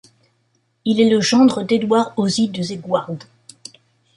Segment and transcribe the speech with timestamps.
[0.83, 3.11] Il est le gendre d'Edward Osy de Zegwaart.